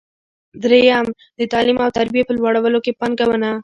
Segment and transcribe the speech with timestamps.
[0.63, 1.05] درېیم:
[1.37, 3.51] د تعلیم او تربیې په لوړولو کې پانګونه.